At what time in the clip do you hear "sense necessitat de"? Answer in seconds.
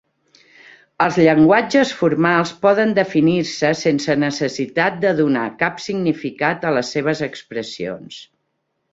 3.81-5.11